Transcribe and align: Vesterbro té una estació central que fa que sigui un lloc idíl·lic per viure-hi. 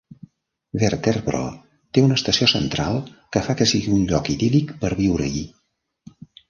Vesterbro 0.83 1.41
té 1.97 2.05
una 2.07 2.17
estació 2.21 2.49
central 2.55 2.99
que 3.37 3.47
fa 3.49 3.59
que 3.61 3.71
sigui 3.75 3.95
un 4.01 4.11
lloc 4.15 4.35
idíl·lic 4.39 4.77
per 4.85 4.95
viure-hi. 5.05 5.49